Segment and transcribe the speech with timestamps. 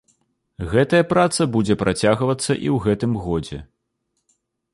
[0.71, 3.61] Гэтая праца будзе працягвацца і ў гэтым годзе.